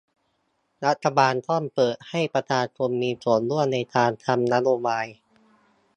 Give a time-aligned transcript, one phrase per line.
[0.85, 5.05] รัฐบาลต้องเปิดให้ประชาชนมีส่วนร่วมในการทำนโยบาย